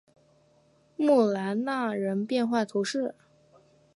[0.95, 3.13] 穆兰纳人口变化图示